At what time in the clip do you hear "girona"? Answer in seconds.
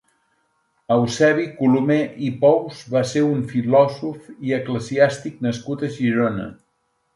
6.01-6.51